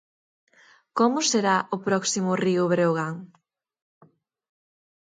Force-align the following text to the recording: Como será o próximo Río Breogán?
Como 0.97 1.19
será 1.31 1.57
o 1.75 1.77
próximo 1.87 2.31
Río 2.43 2.63
Breogán? 2.71 3.15